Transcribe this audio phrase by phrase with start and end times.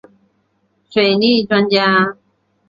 [0.89, 2.17] 水利专家。